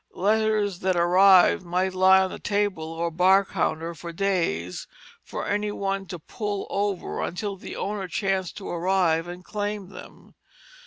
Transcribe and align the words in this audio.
Letters 0.15 0.79
that 0.79 0.95
arrived 0.95 1.63
might 1.63 1.93
lie 1.93 2.23
on 2.23 2.31
the 2.31 2.39
table 2.39 2.85
or 2.91 3.11
bar 3.11 3.45
counter 3.45 3.93
for 3.93 4.11
days 4.11 4.87
for 5.23 5.45
any 5.45 5.71
one 5.71 6.07
to 6.07 6.17
pull 6.17 6.65
over, 6.71 7.21
until 7.21 7.55
the 7.55 7.75
owner 7.75 8.07
chanced 8.07 8.57
to 8.57 8.67
arrive 8.69 9.27
and 9.27 9.45
claim 9.45 9.89
them. 9.89 10.33